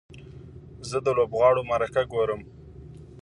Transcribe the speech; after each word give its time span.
زه 0.89 0.97
د 1.05 1.07
لوبغاړو 1.17 1.61
مرکه 1.71 2.01
ګورم. 2.13 2.41